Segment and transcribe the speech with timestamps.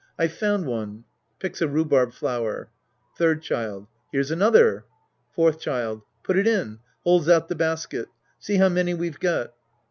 [0.17, 1.03] I've found one.
[1.37, 2.69] {Picks a rhubarb flower^
[3.15, 3.85] Third Child.
[4.11, 4.83] Here's another.
[5.35, 6.01] Fourth Child.
[6.23, 6.79] Put it in.
[7.03, 8.07] {Holds out the basket.)
[8.39, 9.53] See how many we've got.